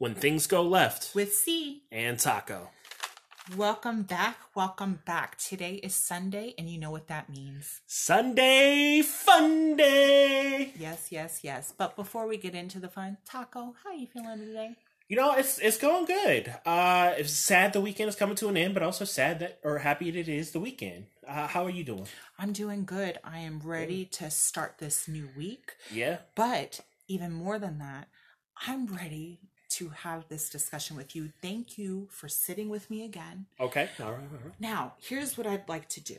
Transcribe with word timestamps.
when 0.00 0.14
things 0.14 0.46
go 0.46 0.62
left 0.62 1.14
with 1.14 1.34
C. 1.34 1.82
and 1.92 2.18
Taco. 2.18 2.70
Welcome 3.54 4.04
back. 4.04 4.38
Welcome 4.54 5.00
back. 5.04 5.36
Today 5.36 5.74
is 5.74 5.94
Sunday, 5.94 6.54
and 6.56 6.70
you 6.70 6.78
know 6.78 6.90
what 6.90 7.08
that 7.08 7.28
means. 7.28 7.82
Sunday 7.86 9.02
fun 9.02 9.76
day. 9.76 10.72
Yes, 10.78 11.08
yes, 11.10 11.40
yes. 11.42 11.74
But 11.76 11.96
before 11.96 12.26
we 12.26 12.38
get 12.38 12.54
into 12.54 12.80
the 12.80 12.88
fun, 12.88 13.18
Taco, 13.26 13.74
how 13.84 13.90
are 13.90 13.94
you 13.94 14.06
feeling 14.06 14.38
today? 14.38 14.76
You 15.08 15.16
know, 15.16 15.34
it's 15.34 15.58
it's 15.58 15.76
going 15.76 16.06
good. 16.06 16.54
Uh, 16.64 17.12
it's 17.18 17.32
sad 17.34 17.74
the 17.74 17.80
weekend 17.82 18.08
is 18.08 18.16
coming 18.16 18.36
to 18.36 18.48
an 18.48 18.56
end, 18.56 18.72
but 18.72 18.82
also 18.82 19.04
sad 19.04 19.40
that 19.40 19.58
or 19.62 19.78
happy 19.78 20.10
that 20.10 20.18
it 20.18 20.28
is 20.28 20.52
the 20.52 20.60
weekend. 20.60 21.08
Uh, 21.28 21.46
how 21.46 21.64
are 21.66 21.70
you 21.70 21.84
doing? 21.84 22.06
I'm 22.38 22.54
doing 22.54 22.86
good. 22.86 23.18
I 23.22 23.40
am 23.40 23.60
ready 23.62 24.06
to 24.12 24.30
start 24.30 24.76
this 24.78 25.08
new 25.08 25.28
week. 25.36 25.72
Yeah. 25.92 26.18
But 26.34 26.80
even 27.06 27.32
more 27.32 27.58
than 27.58 27.78
that, 27.80 28.08
I'm 28.66 28.86
ready 28.86 29.40
to 29.80 29.88
have 29.88 30.28
this 30.28 30.50
discussion 30.50 30.94
with 30.94 31.16
you. 31.16 31.32
Thank 31.40 31.78
you 31.78 32.06
for 32.10 32.28
sitting 32.28 32.68
with 32.68 32.90
me 32.90 33.02
again. 33.02 33.46
Okay. 33.58 33.88
All 33.98 34.12
right. 34.12 34.20
All 34.20 34.38
right. 34.44 34.54
Now, 34.60 34.92
here's 35.00 35.38
what 35.38 35.46
I'd 35.46 35.68
like 35.68 35.88
to 35.90 36.00
do 36.02 36.16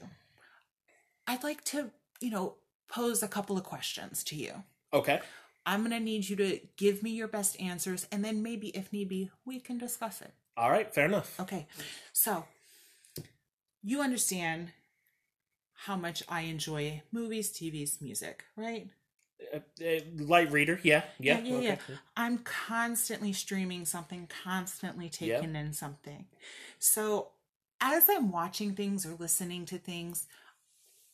I'd 1.27 1.43
like 1.43 1.63
to, 1.65 1.91
you 2.19 2.31
know, 2.31 2.55
pose 2.89 3.21
a 3.21 3.27
couple 3.27 3.57
of 3.57 3.63
questions 3.63 4.23
to 4.25 4.35
you. 4.35 4.63
Okay. 4.91 5.19
I'm 5.63 5.81
going 5.81 5.91
to 5.91 5.99
need 5.99 6.27
you 6.27 6.35
to 6.37 6.59
give 6.75 7.03
me 7.03 7.11
your 7.11 7.27
best 7.27 7.61
answers, 7.61 8.07
and 8.11 8.25
then 8.25 8.41
maybe, 8.41 8.69
if 8.69 8.91
need 8.91 9.09
be, 9.09 9.29
we 9.45 9.59
can 9.59 9.77
discuss 9.77 10.21
it. 10.21 10.33
All 10.57 10.71
right. 10.71 10.91
Fair 10.91 11.05
enough. 11.05 11.39
Okay. 11.39 11.67
So, 12.13 12.45
you 13.83 14.01
understand 14.01 14.71
how 15.85 15.95
much 15.95 16.23
I 16.27 16.41
enjoy 16.41 17.03
movies, 17.11 17.51
TVs, 17.51 18.01
music, 18.01 18.45
right? 18.55 18.89
Uh, 19.53 19.59
uh, 19.85 19.99
light 20.17 20.51
reader. 20.51 20.79
Yeah. 20.83 21.03
Yeah. 21.19 21.39
yeah, 21.39 21.43
yeah, 21.43 21.57
okay. 21.57 21.77
yeah. 21.89 21.95
I'm 22.15 22.39
constantly 22.39 23.33
streaming 23.33 23.85
something, 23.85 24.29
constantly 24.43 25.09
taking 25.09 25.55
in 25.55 25.73
something. 25.73 26.25
So 26.79 27.29
as 27.81 28.07
I'm 28.09 28.31
watching 28.31 28.73
things 28.73 29.05
or 29.05 29.15
listening 29.17 29.65
to 29.65 29.77
things, 29.77 30.27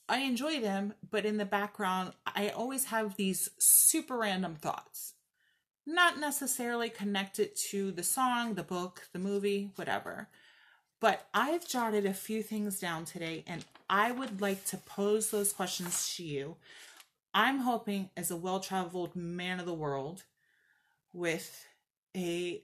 I 0.09 0.19
enjoy 0.19 0.61
them, 0.61 0.93
but 1.09 1.25
in 1.25 1.37
the 1.37 1.45
background, 1.45 2.13
I 2.25 2.49
always 2.49 2.85
have 2.85 3.15
these 3.15 3.49
super 3.57 4.17
random 4.17 4.55
thoughts. 4.55 5.13
Not 5.85 6.19
necessarily 6.19 6.89
connected 6.89 7.55
to 7.69 7.91
the 7.91 8.03
song, 8.03 8.53
the 8.53 8.63
book, 8.63 9.07
the 9.13 9.19
movie, 9.19 9.71
whatever. 9.75 10.27
But 10.99 11.27
I've 11.33 11.67
jotted 11.67 12.05
a 12.05 12.13
few 12.13 12.41
things 12.41 12.79
down 12.79 13.05
today, 13.05 13.43
and 13.47 13.65
I 13.89 14.11
would 14.11 14.41
like 14.41 14.65
to 14.65 14.77
pose 14.77 15.29
those 15.29 15.53
questions 15.53 16.15
to 16.15 16.23
you. 16.23 16.55
I'm 17.33 17.59
hoping, 17.59 18.09
as 18.17 18.31
a 18.31 18.35
well 18.35 18.59
traveled 18.59 19.15
man 19.15 19.59
of 19.59 19.65
the 19.65 19.73
world 19.73 20.23
with 21.13 21.65
a 22.15 22.63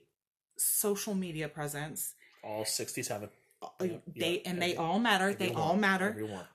social 0.56 1.14
media 1.14 1.48
presence, 1.48 2.14
All 2.42 2.64
sixty-seven. 2.64 3.28
uh, 3.62 3.66
Yep, 3.80 4.02
they 4.16 4.32
yep, 4.32 4.42
and 4.46 4.60
they 4.62 4.76
all 4.76 4.98
matter. 4.98 5.32
They 5.34 5.52
all 5.52 5.76
matter. 5.76 6.08
every 6.10 6.24
one. 6.24 6.46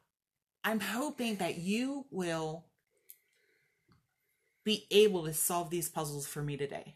I'm 0.64 0.80
hoping 0.82 1.38
that 1.38 1.58
you 1.58 2.06
will 2.12 2.66
be 4.64 4.86
able 4.92 5.26
to 5.26 5.34
solve 5.34 5.70
these 5.70 5.90
puzzles 5.90 6.28
for 6.28 6.42
me 6.42 6.58
today. 6.58 6.96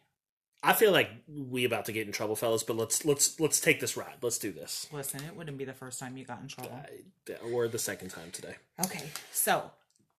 I 0.65 0.73
feel 0.73 0.91
like 0.91 1.09
we 1.27 1.65
about 1.65 1.85
to 1.85 1.91
get 1.91 2.05
in 2.07 2.13
trouble, 2.13 2.35
fellas. 2.35 2.63
But 2.63 2.77
let's 2.77 3.03
let's 3.05 3.39
let's 3.39 3.59
take 3.59 3.79
this 3.81 3.97
ride. 3.97 4.15
Let's 4.21 4.37
do 4.37 4.51
this. 4.51 4.87
Listen, 4.93 5.21
it 5.23 5.35
wouldn't 5.35 5.57
be 5.57 5.65
the 5.65 5.73
first 5.73 5.99
time 5.99 6.15
you 6.17 6.23
got 6.25 6.41
in 6.41 6.47
trouble. 6.47 6.71
I- 6.73 7.33
Or 7.51 7.67
the 7.67 7.79
second 7.79 8.09
time 8.09 8.31
today. 8.31 8.55
Okay, 8.85 9.03
so 9.31 9.71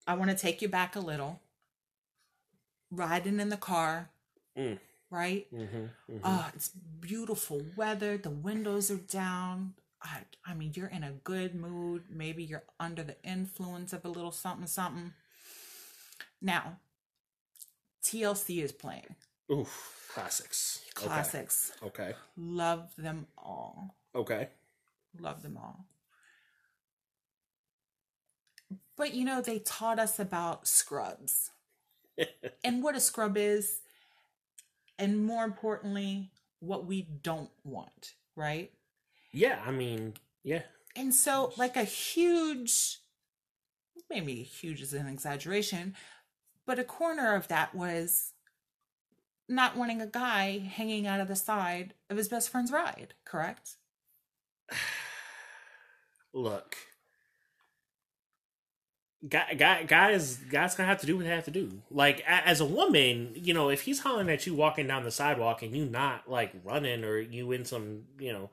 I 0.06 0.14
want 0.14 0.30
to 0.30 0.36
take 0.36 0.60
you 0.62 0.68
back 0.68 0.96
a 0.96 1.00
little. 1.00 1.40
Riding 2.90 3.40
in 3.40 3.48
the 3.48 3.56
car, 3.56 4.10
Mm. 4.56 4.78
right? 5.10 5.46
Mm-hmm, 5.52 6.18
Oh, 6.22 6.50
it's 6.54 6.68
beautiful 7.00 7.62
weather. 7.76 8.16
The 8.16 8.30
windows 8.30 8.90
are 8.90 8.96
down. 8.98 9.74
I, 10.02 10.20
I 10.46 10.54
mean, 10.54 10.72
you're 10.74 10.86
in 10.88 11.02
a 11.02 11.12
good 11.12 11.54
mood. 11.54 12.04
Maybe 12.10 12.44
you're 12.44 12.62
under 12.78 13.02
the 13.02 13.16
influence 13.24 13.92
of 13.92 14.04
a 14.04 14.08
little 14.08 14.30
something, 14.32 14.66
something. 14.66 15.12
Now, 16.40 16.76
TLC 18.02 18.62
is 18.62 18.70
playing. 18.70 19.16
Oof, 19.50 20.08
classics. 20.12 20.80
Okay, 20.98 21.06
Classics. 21.06 21.72
Okay. 21.82 22.14
Love 22.36 22.90
them 22.96 23.26
all. 23.38 23.96
Okay. 24.14 24.50
Love 25.18 25.42
them 25.42 25.56
all. 25.56 25.84
But 28.96 29.14
you 29.14 29.24
know, 29.24 29.40
they 29.40 29.58
taught 29.58 29.98
us 29.98 30.18
about 30.18 30.68
scrubs 30.68 31.50
and 32.64 32.82
what 32.82 32.96
a 32.96 33.00
scrub 33.00 33.36
is, 33.36 33.80
and 34.98 35.24
more 35.24 35.44
importantly, 35.44 36.30
what 36.60 36.86
we 36.86 37.02
don't 37.02 37.50
want, 37.64 38.14
right? 38.36 38.70
Yeah, 39.32 39.60
I 39.66 39.72
mean, 39.72 40.14
yeah. 40.42 40.62
And 40.96 41.12
so, 41.12 41.52
like 41.56 41.76
a 41.76 41.84
huge, 41.84 42.98
maybe 44.08 44.42
huge 44.42 44.80
is 44.80 44.94
an 44.94 45.08
exaggeration, 45.08 45.96
but 46.66 46.78
a 46.78 46.84
corner 46.84 47.34
of 47.34 47.48
that 47.48 47.74
was 47.74 48.32
not 49.48 49.76
wanting 49.76 50.00
a 50.00 50.06
guy 50.06 50.58
hanging 50.58 51.06
out 51.06 51.20
of 51.20 51.28
the 51.28 51.36
side 51.36 51.94
of 52.08 52.16
his 52.16 52.28
best 52.28 52.48
friend's 52.48 52.72
ride, 52.72 53.14
correct? 53.24 53.76
Look, 56.32 56.76
guy, 59.28 59.54
guy, 59.54 59.82
guys, 59.84 60.36
guys 60.36 60.74
gonna 60.74 60.88
have 60.88 61.00
to 61.00 61.06
do 61.06 61.16
what 61.16 61.24
they 61.24 61.30
have 61.30 61.44
to 61.44 61.50
do. 61.50 61.82
Like 61.90 62.22
as 62.26 62.60
a 62.60 62.64
woman, 62.64 63.32
you 63.34 63.54
know, 63.54 63.68
if 63.70 63.82
he's 63.82 64.00
hollering 64.00 64.28
at 64.30 64.46
you 64.46 64.54
walking 64.54 64.86
down 64.86 65.04
the 65.04 65.10
sidewalk 65.10 65.62
and 65.62 65.74
you 65.76 65.84
not 65.84 66.28
like 66.30 66.52
running 66.64 67.04
or 67.04 67.18
you 67.18 67.52
in 67.52 67.64
some, 67.64 68.04
you 68.18 68.32
know, 68.32 68.50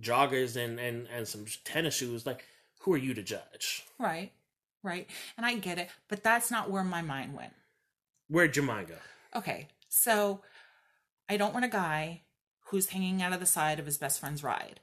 joggers 0.00 0.56
and 0.56 0.78
and 0.78 1.06
and 1.08 1.26
some 1.26 1.46
tennis 1.64 1.94
shoes, 1.96 2.26
like 2.26 2.44
who 2.80 2.92
are 2.92 2.98
you 2.98 3.14
to 3.14 3.22
judge? 3.22 3.84
Right, 3.98 4.30
right. 4.82 5.08
And 5.36 5.44
I 5.44 5.54
get 5.56 5.78
it, 5.78 5.88
but 6.08 6.22
that's 6.22 6.50
not 6.50 6.70
where 6.70 6.84
my 6.84 7.02
mind 7.02 7.34
went. 7.34 7.52
Where'd 8.28 8.56
your 8.56 8.64
mind 8.64 8.88
go? 8.88 8.94
Okay, 9.34 9.68
so 9.88 10.42
I 11.28 11.36
don't 11.36 11.52
want 11.52 11.64
a 11.64 11.68
guy 11.68 12.22
who's 12.66 12.90
hanging 12.90 13.22
out 13.22 13.32
of 13.32 13.40
the 13.40 13.46
side 13.46 13.78
of 13.78 13.86
his 13.86 13.96
best 13.98 14.20
friend's 14.20 14.42
ride. 14.44 14.80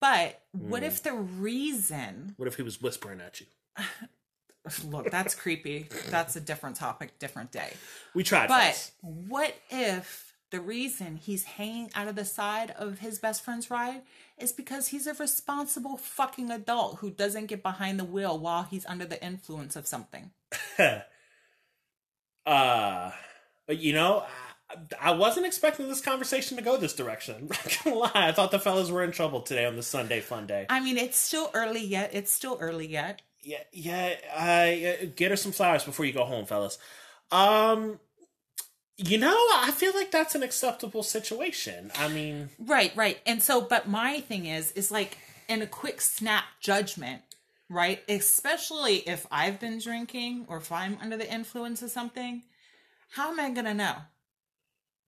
But 0.00 0.42
what 0.50 0.82
Mm. 0.82 0.86
if 0.86 1.02
the 1.02 1.12
reason 1.12 2.34
What 2.36 2.48
if 2.48 2.56
he 2.56 2.62
was 2.62 2.80
whispering 2.82 3.20
at 3.20 3.40
you? 3.40 3.46
look, 4.84 5.10
that's 5.10 5.34
creepy. 5.34 5.88
That's 6.10 6.36
a 6.36 6.40
different 6.40 6.76
topic, 6.76 7.18
different 7.18 7.52
day. 7.52 7.72
We 8.14 8.22
tried, 8.22 8.48
But 8.48 8.90
what 9.00 9.54
if 9.70 10.32
the 10.52 10.60
reason 10.60 11.16
he's 11.16 11.44
hanging 11.44 11.90
out 11.94 12.08
of 12.08 12.14
the 12.14 12.26
side 12.26 12.72
of 12.72 12.98
his 12.98 13.18
best 13.18 13.42
friend's 13.42 13.70
ride 13.70 14.02
is 14.36 14.52
because 14.52 14.88
he's 14.88 15.06
a 15.06 15.14
responsible 15.14 15.96
fucking 15.96 16.50
adult 16.50 16.98
who 16.98 17.10
doesn't 17.10 17.46
get 17.46 17.62
behind 17.62 17.98
the 17.98 18.04
wheel 18.04 18.38
while 18.38 18.64
he's 18.64 18.84
under 18.86 19.06
the 19.06 19.22
influence 19.24 19.76
of 19.76 19.86
something? 19.86 20.30
uh, 22.46 23.10
you 23.68 23.94
know, 23.94 24.24
I, 24.70 24.76
I 25.00 25.10
wasn't 25.12 25.46
expecting 25.46 25.88
this 25.88 26.02
conversation 26.02 26.58
to 26.58 26.62
go 26.62 26.76
this 26.76 26.94
direction. 26.94 27.34
I'm 27.40 27.46
not 27.48 27.78
gonna 27.82 27.96
lie. 27.96 28.10
I 28.28 28.32
thought 28.32 28.50
the 28.50 28.60
fellas 28.60 28.90
were 28.90 29.02
in 29.02 29.12
trouble 29.12 29.40
today 29.40 29.64
on 29.64 29.76
the 29.76 29.82
Sunday 29.82 30.20
fun 30.20 30.46
day. 30.46 30.66
I 30.68 30.80
mean, 30.80 30.98
it's 30.98 31.16
still 31.16 31.50
early 31.54 31.84
yet. 31.84 32.10
It's 32.12 32.30
still 32.30 32.58
early 32.60 32.86
yet. 32.86 33.22
Yeah, 33.42 33.62
yeah. 33.72 34.14
I 34.36 34.98
uh, 35.02 35.06
get 35.16 35.30
her 35.30 35.36
some 35.36 35.52
flowers 35.52 35.84
before 35.84 36.04
you 36.04 36.12
go 36.12 36.24
home, 36.24 36.46
fellas. 36.46 36.78
Um, 37.30 37.98
you 38.96 39.18
know, 39.18 39.34
I 39.34 39.72
feel 39.74 39.92
like 39.94 40.10
that's 40.10 40.34
an 40.34 40.42
acceptable 40.42 41.02
situation. 41.02 41.90
I 41.96 42.08
mean, 42.08 42.50
Right, 42.58 42.94
right. 42.94 43.18
And 43.26 43.42
so, 43.42 43.60
but 43.60 43.88
my 43.88 44.20
thing 44.20 44.46
is, 44.46 44.72
is 44.72 44.90
like 44.90 45.18
in 45.48 45.62
a 45.62 45.66
quick 45.66 46.00
snap 46.00 46.44
judgment, 46.60 47.22
right? 47.68 48.02
Especially 48.08 48.98
if 48.98 49.26
I've 49.30 49.58
been 49.58 49.78
drinking 49.78 50.46
or 50.48 50.58
if 50.58 50.70
I'm 50.70 50.98
under 51.00 51.16
the 51.16 51.32
influence 51.32 51.82
of 51.82 51.90
something, 51.90 52.42
how 53.10 53.30
am 53.30 53.40
I 53.40 53.50
going 53.50 53.66
to 53.66 53.74
know? 53.74 53.96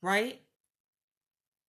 Right? 0.02 0.40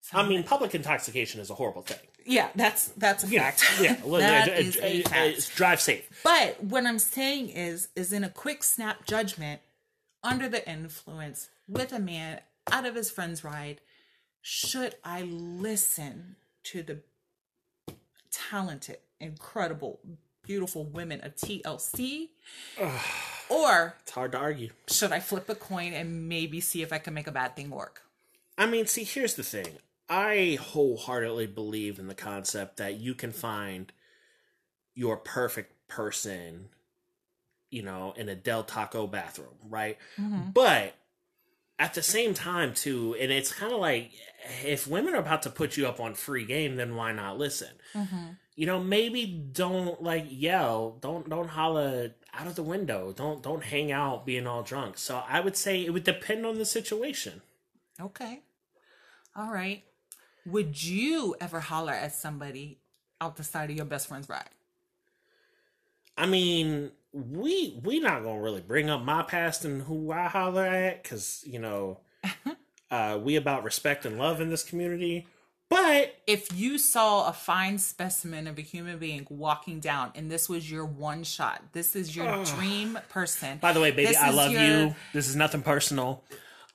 So, 0.00 0.18
I 0.18 0.28
mean, 0.28 0.42
public 0.42 0.74
intoxication 0.74 1.40
is 1.40 1.50
a 1.50 1.54
horrible 1.54 1.82
thing. 1.82 1.98
Yeah, 2.26 2.48
that's 2.54 2.88
that's 2.88 3.24
a 3.24 3.28
fact. 3.28 3.64
yeah, 3.80 3.94
that 4.06 4.48
is 4.58 4.76
a 4.82 5.02
fact. 5.02 5.54
drive 5.56 5.80
safe. 5.80 6.08
But 6.22 6.62
what 6.62 6.84
I'm 6.84 6.98
saying 6.98 7.50
is, 7.50 7.88
is 7.94 8.12
in 8.12 8.24
a 8.24 8.28
quick 8.28 8.62
snap 8.64 9.06
judgment, 9.06 9.60
under 10.22 10.48
the 10.48 10.68
influence, 10.68 11.48
with 11.68 11.92
a 11.92 11.98
man 12.00 12.40
out 12.70 12.84
of 12.84 12.94
his 12.94 13.10
friend's 13.10 13.44
ride, 13.44 13.80
should 14.42 14.96
I 15.04 15.22
listen 15.22 16.36
to 16.64 16.82
the 16.82 16.98
talented, 18.30 18.98
incredible, 19.20 20.00
beautiful 20.42 20.84
women 20.84 21.20
of 21.22 21.36
TLC, 21.36 22.28
or 23.48 23.94
It's 24.02 24.12
hard 24.12 24.32
to 24.32 24.38
argue. 24.38 24.70
should 24.88 25.12
I 25.12 25.20
flip 25.20 25.48
a 25.48 25.54
coin 25.54 25.92
and 25.92 26.28
maybe 26.28 26.60
see 26.60 26.82
if 26.82 26.92
I 26.92 26.98
can 26.98 27.14
make 27.14 27.26
a 27.26 27.32
bad 27.32 27.56
thing 27.56 27.70
work? 27.70 28.02
I 28.58 28.66
mean, 28.66 28.86
see, 28.86 29.04
here's 29.04 29.34
the 29.34 29.42
thing. 29.42 29.78
I 30.08 30.58
wholeheartedly 30.60 31.48
believe 31.48 31.98
in 31.98 32.06
the 32.06 32.14
concept 32.14 32.76
that 32.76 33.00
you 33.00 33.14
can 33.14 33.32
find 33.32 33.92
your 34.94 35.16
perfect 35.16 35.88
person, 35.88 36.68
you 37.70 37.82
know, 37.82 38.14
in 38.16 38.28
a 38.28 38.34
Del 38.34 38.62
Taco 38.62 39.06
bathroom, 39.06 39.56
right? 39.68 39.98
Mhm. 40.16 40.54
But 40.54 40.94
at 41.78 41.94
the 41.94 42.02
same 42.02 42.34
time 42.34 42.72
too 42.72 43.14
and 43.20 43.30
it's 43.30 43.52
kind 43.52 43.72
of 43.72 43.80
like 43.80 44.10
if 44.64 44.86
women 44.86 45.14
are 45.14 45.18
about 45.18 45.42
to 45.42 45.50
put 45.50 45.76
you 45.76 45.86
up 45.86 46.00
on 46.00 46.14
free 46.14 46.44
game 46.44 46.76
then 46.76 46.96
why 46.96 47.12
not 47.12 47.38
listen 47.38 47.68
mm-hmm. 47.94 48.28
you 48.54 48.66
know 48.66 48.80
maybe 48.82 49.26
don't 49.26 50.02
like 50.02 50.26
yell 50.28 50.98
don't 51.00 51.28
don't 51.28 51.48
holla 51.48 52.10
out 52.32 52.46
of 52.46 52.54
the 52.54 52.62
window 52.62 53.12
don't 53.14 53.42
don't 53.42 53.64
hang 53.64 53.92
out 53.92 54.24
being 54.24 54.46
all 54.46 54.62
drunk 54.62 54.96
so 54.96 55.22
i 55.28 55.40
would 55.40 55.56
say 55.56 55.84
it 55.84 55.90
would 55.90 56.04
depend 56.04 56.46
on 56.46 56.56
the 56.56 56.64
situation 56.64 57.42
okay 58.00 58.40
all 59.34 59.52
right 59.52 59.84
would 60.46 60.82
you 60.82 61.34
ever 61.40 61.60
holler 61.60 61.92
at 61.92 62.14
somebody 62.14 62.78
out 63.20 63.36
the 63.36 63.44
side 63.44 63.70
of 63.70 63.76
your 63.76 63.86
best 63.86 64.08
friend's 64.08 64.28
ride 64.28 64.50
i 66.16 66.26
mean 66.26 66.90
we 67.16 67.78
we 67.82 67.98
not 68.00 68.22
gonna 68.22 68.40
really 68.40 68.60
bring 68.60 68.90
up 68.90 69.02
my 69.02 69.22
past 69.22 69.64
and 69.64 69.82
who 69.82 70.12
I 70.12 70.28
holler 70.28 70.64
at 70.64 71.02
because 71.02 71.42
you 71.46 71.58
know 71.58 72.00
uh, 72.90 73.18
we 73.22 73.36
about 73.36 73.64
respect 73.64 74.04
and 74.04 74.18
love 74.18 74.40
in 74.40 74.50
this 74.50 74.62
community. 74.62 75.26
But 75.68 76.14
if 76.28 76.56
you 76.56 76.78
saw 76.78 77.28
a 77.28 77.32
fine 77.32 77.78
specimen 77.78 78.46
of 78.46 78.56
a 78.56 78.60
human 78.60 78.98
being 78.98 79.26
walking 79.28 79.80
down, 79.80 80.12
and 80.14 80.30
this 80.30 80.48
was 80.48 80.70
your 80.70 80.84
one 80.84 81.24
shot, 81.24 81.60
this 81.72 81.96
is 81.96 82.14
your 82.14 82.44
dream 82.44 82.96
person. 83.08 83.58
By 83.58 83.72
the 83.72 83.80
way, 83.80 83.90
baby, 83.90 84.14
I 84.14 84.30
love 84.30 84.52
your... 84.52 84.62
you. 84.62 84.94
This 85.12 85.28
is 85.28 85.34
nothing 85.34 85.62
personal. 85.62 86.22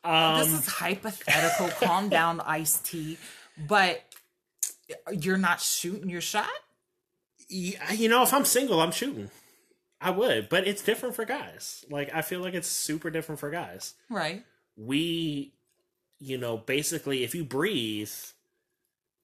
Um, 0.03 0.39
this 0.39 0.51
is 0.51 0.67
hypothetical. 0.67 1.69
Calm 1.79 2.09
down, 2.09 2.41
iced 2.45 2.83
tea. 2.83 3.17
But 3.67 4.03
you're 5.11 5.37
not 5.37 5.61
shooting 5.61 6.09
your 6.09 6.21
shot. 6.21 6.49
You 7.47 8.09
know, 8.09 8.23
if 8.23 8.33
I'm 8.33 8.45
single, 8.45 8.81
I'm 8.81 8.91
shooting. 8.91 9.29
I 9.99 10.09
would, 10.09 10.49
but 10.49 10.67
it's 10.67 10.81
different 10.81 11.15
for 11.15 11.25
guys. 11.25 11.85
Like 11.89 12.13
I 12.13 12.23
feel 12.23 12.39
like 12.39 12.55
it's 12.55 12.67
super 12.67 13.11
different 13.11 13.39
for 13.39 13.51
guys. 13.51 13.93
Right. 14.09 14.43
We, 14.75 15.53
you 16.19 16.37
know, 16.39 16.57
basically, 16.57 17.23
if 17.23 17.35
you 17.35 17.43
breathe, 17.43 18.09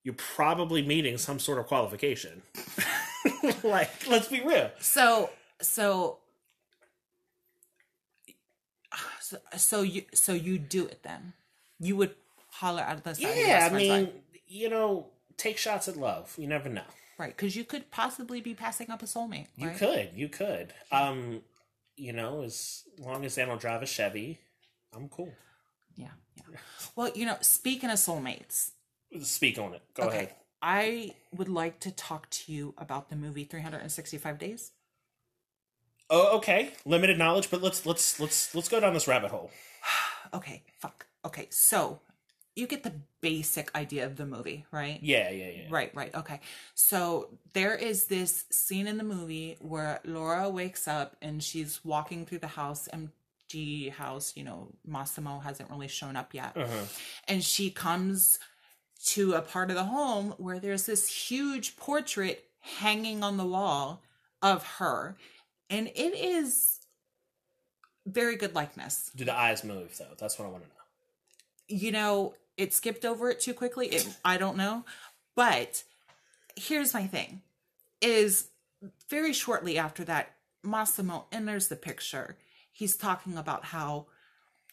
you're 0.03 0.13
probably 0.13 0.83
meeting 0.83 1.17
some 1.17 1.39
sort 1.39 1.57
of 1.57 1.65
qualification. 1.65 2.43
like, 3.63 3.89
let's 4.07 4.27
be 4.27 4.41
real. 4.41 4.69
So, 4.79 5.31
so, 5.61 6.19
so, 9.19 9.37
so 9.55 9.81
you, 9.81 10.03
so 10.13 10.33
you 10.33 10.59
do 10.59 10.85
it 10.85 11.01
then? 11.03 11.33
You 11.79 11.95
would 11.95 12.15
holler 12.51 12.81
out 12.81 12.97
of 12.97 13.03
the 13.03 13.15
side. 13.15 13.35
Yeah, 13.35 13.69
I 13.71 13.75
mean, 13.75 14.11
you 14.47 14.69
know, 14.69 15.07
take 15.37 15.57
shots 15.57 15.87
at 15.87 15.97
love. 15.97 16.35
You 16.37 16.47
never 16.47 16.69
know. 16.69 16.83
Right, 17.17 17.35
because 17.35 17.55
you 17.55 17.63
could 17.63 17.89
possibly 17.89 18.41
be 18.41 18.53
passing 18.53 18.91
up 18.91 19.01
a 19.01 19.05
soulmate. 19.05 19.47
Right? 19.59 19.71
You 19.71 19.71
could, 19.77 20.09
you 20.15 20.29
could. 20.29 20.73
Um, 20.91 21.41
you 21.95 22.13
know, 22.13 22.43
as 22.43 22.83
long 22.99 23.25
as 23.25 23.35
they 23.35 23.45
don't 23.45 23.59
drive 23.59 23.81
a 23.81 23.87
Chevy, 23.87 24.39
I'm 24.95 25.09
cool. 25.09 25.33
Yeah, 25.95 26.09
yeah. 26.35 26.59
Well, 26.95 27.11
you 27.15 27.25
know, 27.25 27.37
speaking 27.41 27.89
of 27.89 27.97
soulmates, 27.97 28.71
speak 29.21 29.57
on 29.57 29.73
it. 29.73 29.81
Go 29.95 30.03
okay. 30.03 30.15
ahead. 30.15 30.35
I 30.61 31.11
would 31.35 31.49
like 31.49 31.79
to 31.81 31.91
talk 31.91 32.29
to 32.29 32.51
you 32.51 32.73
about 32.77 33.09
the 33.09 33.15
movie 33.15 33.43
365 33.43 34.37
Days. 34.37 34.71
Oh, 36.09 36.37
okay. 36.37 36.71
Limited 36.85 37.17
knowledge, 37.17 37.49
but 37.49 37.61
let's 37.61 37.85
let's 37.85 38.19
let's 38.19 38.55
let's 38.55 38.69
go 38.69 38.79
down 38.79 38.93
this 38.93 39.07
rabbit 39.07 39.31
hole. 39.31 39.51
okay, 40.33 40.63
fuck. 40.79 41.07
Okay, 41.25 41.47
so 41.49 41.99
you 42.57 42.65
get 42.67 42.83
the 42.83 42.93
basic 43.21 43.73
idea 43.75 44.05
of 44.05 44.15
the 44.15 44.25
movie, 44.25 44.65
right? 44.71 44.99
Yeah, 45.01 45.29
yeah, 45.29 45.49
yeah. 45.49 45.67
Right, 45.69 45.93
right. 45.93 46.13
Okay. 46.15 46.39
So 46.73 47.29
there 47.53 47.75
is 47.75 48.05
this 48.05 48.45
scene 48.49 48.87
in 48.87 48.97
the 48.97 49.03
movie 49.03 49.57
where 49.59 49.99
Laura 50.03 50.49
wakes 50.49 50.87
up 50.87 51.15
and 51.21 51.43
she's 51.43 51.85
walking 51.85 52.25
through 52.25 52.39
the 52.39 52.47
house, 52.47 52.89
empty 52.91 53.89
house, 53.89 54.33
you 54.35 54.43
know, 54.43 54.69
Massimo 54.85 55.39
hasn't 55.39 55.69
really 55.69 55.87
shown 55.87 56.15
up 56.15 56.33
yet. 56.33 56.57
Uh-huh. 56.57 56.85
And 57.27 57.43
she 57.43 57.69
comes 57.69 58.39
to 59.05 59.33
a 59.33 59.41
part 59.41 59.69
of 59.69 59.75
the 59.75 59.85
home 59.85 60.33
where 60.37 60.59
there's 60.59 60.87
this 60.87 61.07
huge 61.07 61.77
portrait 61.77 62.45
hanging 62.59 63.23
on 63.23 63.37
the 63.37 63.45
wall 63.45 64.01
of 64.41 64.65
her. 64.79 65.15
And 65.69 65.87
it 65.87 66.15
is 66.15 66.79
very 68.07 68.35
good 68.35 68.55
likeness. 68.55 69.11
Do 69.15 69.25
the 69.25 69.37
eyes 69.37 69.63
move 69.63 69.95
though? 69.97 70.15
That's 70.17 70.39
what 70.39 70.47
I 70.47 70.51
want 70.51 70.63
to 70.63 70.69
know. 70.69 70.75
You 71.67 71.91
know, 71.91 72.33
it 72.57 72.73
skipped 72.73 73.05
over 73.05 73.29
it 73.29 73.39
too 73.39 73.53
quickly. 73.53 73.87
It, 73.87 74.07
I 74.25 74.37
don't 74.37 74.57
know. 74.57 74.83
But 75.35 75.83
here's 76.55 76.93
my 76.93 77.07
thing 77.07 77.41
is 78.01 78.49
very 79.09 79.33
shortly 79.33 79.77
after 79.77 80.03
that, 80.03 80.33
Massimo 80.63 81.25
enters 81.31 81.67
the 81.67 81.75
picture. 81.75 82.37
He's 82.71 82.95
talking 82.95 83.37
about 83.37 83.65
how 83.65 84.07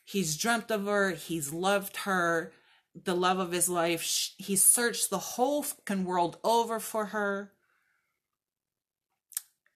he's 0.05 0.37
dreamt 0.37 0.71
of 0.71 0.87
her, 0.87 1.11
he's 1.11 1.53
loved 1.53 1.99
her, 1.99 2.53
the 2.95 3.15
love 3.15 3.39
of 3.39 3.53
his 3.53 3.69
life. 3.69 4.03
He 4.37 4.57
searched 4.57 5.11
the 5.11 5.19
whole 5.19 5.63
fucking 5.63 6.05
world 6.05 6.39
over 6.45 6.81
for 6.81 7.07
her. 7.07 7.53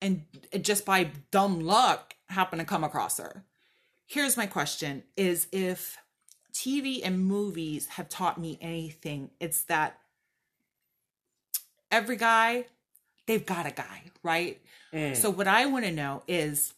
And 0.00 0.24
just 0.60 0.84
by 0.84 1.10
dumb 1.30 1.60
luck, 1.60 2.14
happened 2.28 2.60
to 2.60 2.66
come 2.66 2.84
across 2.84 3.18
her. 3.18 3.44
Here's 4.06 4.36
my 4.36 4.46
question 4.46 5.02
is 5.16 5.48
if 5.52 5.98
TV 6.58 7.00
and 7.04 7.20
movies 7.20 7.86
have 7.90 8.08
taught 8.08 8.36
me 8.36 8.58
anything, 8.60 9.30
it's 9.38 9.62
that 9.64 10.00
every 11.88 12.16
guy, 12.16 12.64
they've 13.26 13.46
got 13.46 13.64
a 13.64 13.70
guy, 13.70 14.02
right? 14.24 14.60
Mm. 14.92 15.14
So 15.14 15.30
what 15.30 15.46
I 15.46 15.66
want 15.66 15.84
to 15.84 15.92
know 15.92 16.24
is 16.26 16.74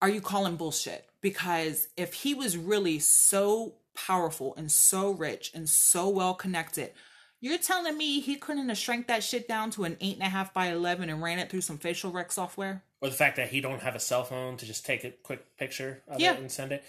are 0.00 0.08
you 0.08 0.22
calling 0.22 0.56
bullshit? 0.56 1.04
Because 1.20 1.88
if 1.94 2.14
he 2.14 2.32
was 2.32 2.56
really 2.56 2.98
so 2.98 3.74
powerful 3.94 4.54
and 4.56 4.72
so 4.72 5.10
rich 5.10 5.50
and 5.54 5.68
so 5.68 6.08
well 6.08 6.32
connected, 6.32 6.92
you're 7.40 7.58
telling 7.58 7.96
me 7.96 8.20
he 8.20 8.36
couldn't 8.36 8.68
have 8.68 8.78
shrank 8.78 9.06
that 9.08 9.24
shit 9.24 9.48
down 9.48 9.70
to 9.72 9.84
an 9.84 9.96
eight 10.00 10.14
and 10.14 10.22
a 10.22 10.28
half 10.30 10.52
by 10.52 10.68
eleven 10.68 11.08
and 11.08 11.22
ran 11.22 11.38
it 11.38 11.50
through 11.50 11.62
some 11.62 11.78
facial 11.78 12.12
rec 12.12 12.30
software? 12.32 12.82
Or 13.00 13.08
the 13.08 13.14
fact 13.14 13.36
that 13.36 13.48
he 13.48 13.60
don't 13.60 13.80
have 13.80 13.94
a 13.94 14.00
cell 14.00 14.24
phone 14.24 14.56
to 14.58 14.66
just 14.66 14.84
take 14.84 15.04
a 15.04 15.10
quick 15.10 15.56
picture 15.56 16.02
of 16.06 16.20
yeah. 16.20 16.34
it 16.34 16.40
and 16.40 16.52
send 16.52 16.72
it. 16.72 16.84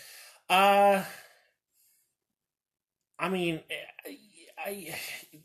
Uh, 0.50 1.04
I 3.18 3.30
mean, 3.30 3.62
I, 4.06 4.18
I, 4.66 4.96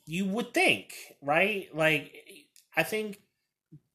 you 0.06 0.24
would 0.24 0.52
think, 0.52 0.94
right? 1.22 1.68
Like, 1.72 2.12
I 2.76 2.82
think 2.82 3.20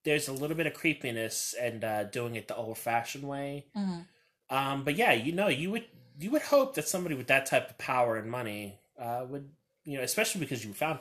there's 0.04 0.30
a 0.30 0.34
little 0.34 0.56
bit 0.56 0.66
of 0.66 0.74
creepiness 0.74 1.54
and 1.60 1.84
uh, 1.84 2.04
doing 2.06 2.36
it 2.36 2.48
the 2.48 2.56
old-fashioned 2.56 3.28
way. 3.28 3.66
Mm-hmm. 3.76 4.56
Um, 4.56 4.84
but 4.84 4.96
yeah, 4.96 5.12
you 5.12 5.32
know, 5.32 5.48
you 5.48 5.72
would 5.72 5.86
you 6.20 6.32
would 6.32 6.42
hope 6.42 6.76
that 6.76 6.88
somebody 6.88 7.16
with 7.16 7.28
that 7.28 7.46
type 7.46 7.70
of 7.70 7.78
power 7.78 8.18
and 8.18 8.30
money 8.30 8.80
uh, 9.00 9.26
would, 9.28 9.50
you 9.86 9.98
know, 9.98 10.04
especially 10.04 10.42
because 10.42 10.66
you 10.66 10.74
found. 10.74 11.00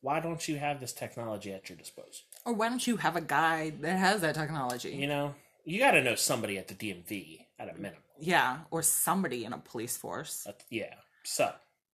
Why 0.00 0.18
don't 0.18 0.48
you 0.48 0.56
have 0.56 0.80
this 0.80 0.92
technology 0.92 1.52
at 1.52 1.68
your 1.68 1.78
disposal? 1.78 2.24
Or 2.44 2.52
why 2.52 2.68
don't 2.68 2.84
you 2.84 2.96
have 2.96 3.14
a 3.14 3.20
guy 3.20 3.72
that 3.82 3.96
has 3.96 4.20
that 4.22 4.34
technology? 4.34 4.90
You 4.90 5.06
know, 5.06 5.36
you 5.64 5.78
got 5.78 5.92
to 5.92 6.02
know 6.02 6.16
somebody 6.16 6.58
at 6.58 6.66
the 6.66 6.74
DMV 6.74 7.46
at 7.60 7.68
a 7.68 7.74
minimum. 7.74 8.02
Yeah, 8.18 8.58
or 8.72 8.82
somebody 8.82 9.44
in 9.44 9.52
a 9.52 9.58
police 9.58 9.96
force. 9.96 10.44
Uh, 10.44 10.52
yeah. 10.70 10.94
So, 11.22 11.52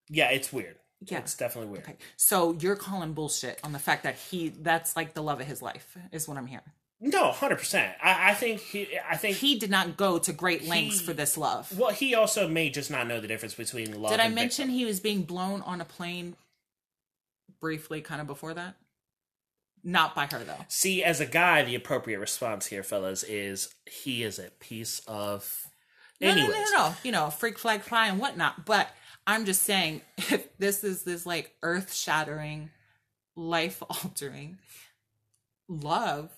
yeah, 0.09 0.30
it's 0.30 0.52
weird. 0.52 0.76
Yeah. 1.07 1.18
It's 1.18 1.35
definitely 1.35 1.71
weird. 1.71 1.85
Okay. 1.85 1.97
So 2.16 2.57
you're 2.61 2.76
calling 2.76 3.12
bullshit 3.12 3.61
on 3.62 3.73
the 3.73 3.78
fact 3.78 4.02
that 4.02 4.16
he 4.16 4.49
that's 4.49 4.97
like 4.97 5.14
the 5.14 5.23
love 5.23 5.40
of 5.40 5.47
his 5.47 5.62
life 5.62 5.97
is 6.11 6.26
what 6.26 6.37
I'm 6.37 6.47
hearing. 6.47 6.64
No, 7.00 7.30
hundred 7.30 7.58
percent. 7.58 7.94
I, 8.02 8.30
I 8.30 8.34
think 8.34 8.60
he. 8.60 8.88
I 9.08 9.16
think 9.16 9.36
he 9.36 9.58
did 9.58 9.70
not 9.70 9.96
go 9.96 10.18
to 10.18 10.32
great 10.32 10.66
lengths 10.66 11.00
he, 11.00 11.06
for 11.06 11.12
this 11.12 11.38
love. 11.38 11.76
Well, 11.78 11.90
he 11.90 12.14
also 12.14 12.48
may 12.48 12.70
just 12.70 12.90
not 12.90 13.06
know 13.06 13.20
the 13.20 13.28
difference 13.28 13.54
between 13.54 14.00
love. 14.00 14.10
Did 14.10 14.20
I 14.20 14.28
mention 14.28 14.66
victim. 14.66 14.78
he 14.78 14.84
was 14.84 14.98
being 14.98 15.22
blown 15.22 15.62
on 15.62 15.80
a 15.80 15.84
plane 15.84 16.34
briefly, 17.60 18.00
kind 18.00 18.20
of 18.20 18.26
before 18.26 18.54
that? 18.54 18.74
Not 19.84 20.16
by 20.16 20.26
her 20.26 20.42
though. 20.42 20.64
See, 20.66 21.04
as 21.04 21.20
a 21.20 21.26
guy, 21.26 21.62
the 21.62 21.76
appropriate 21.76 22.18
response 22.18 22.66
here, 22.66 22.82
fellas, 22.82 23.22
is 23.22 23.72
he 23.86 24.24
is 24.24 24.40
a 24.40 24.50
piece 24.58 25.00
of 25.06 25.68
no, 26.20 26.34
no, 26.34 26.46
no, 26.46 26.52
no, 26.52 26.64
no. 26.74 26.94
You 27.04 27.12
know, 27.12 27.30
freak 27.30 27.58
flag 27.58 27.82
fly 27.82 28.08
and 28.08 28.18
whatnot. 28.18 28.66
But 28.66 28.88
I'm 29.26 29.44
just 29.44 29.62
saying, 29.62 30.02
if 30.16 30.56
this 30.58 30.82
is 30.82 31.04
this 31.04 31.24
like 31.24 31.54
earth 31.62 31.94
shattering, 31.94 32.70
life 33.36 33.82
altering 33.88 34.58
love, 35.68 36.30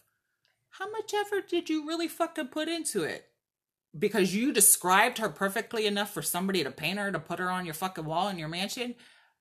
how 0.81 0.91
much 0.91 1.13
effort 1.15 1.49
did 1.49 1.69
you 1.69 1.87
really 1.87 2.09
fucking 2.09 2.49
put 2.49 2.69
into 2.69 3.03
it? 3.03 3.27
Because 3.97 4.35
you 4.35 4.53
described 4.53 5.19
her 5.19 5.29
perfectly 5.29 5.87
enough 5.87 6.13
for 6.13 6.23
somebody 6.23 6.65
to 6.65 6.71
paint 6.71 6.99
her 6.99 7.13
to 7.13 7.19
put 7.19 7.39
her 7.39 7.51
on 7.51 7.67
your 7.67 7.75
fucking 7.75 8.07
wall 8.07 8.29
in 8.29 8.39
your 8.39 8.49
mansion, 8.49 8.95